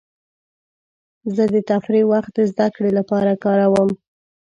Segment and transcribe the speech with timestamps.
[1.35, 3.89] زه د تفریح وخت د زدهکړې لپاره کاروم.